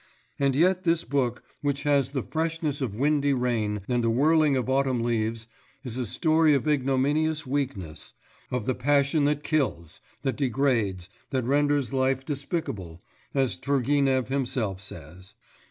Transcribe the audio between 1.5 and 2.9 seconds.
which has the freshness